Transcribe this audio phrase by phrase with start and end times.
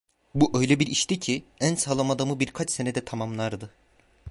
[0.35, 3.73] Bu öyle bir işti ki, en sağlam adamı birkaç senede tamamlardı.